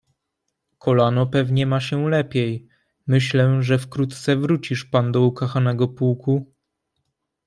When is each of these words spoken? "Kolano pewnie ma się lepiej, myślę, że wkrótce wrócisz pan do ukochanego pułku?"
"Kolano 0.77 1.25
pewnie 1.27 1.65
ma 1.65 1.79
się 1.79 2.09
lepiej, 2.09 2.67
myślę, 3.07 3.63
że 3.63 3.79
wkrótce 3.79 4.35
wrócisz 4.35 4.85
pan 4.85 5.11
do 5.11 5.21
ukochanego 5.21 5.87
pułku?" 5.87 6.53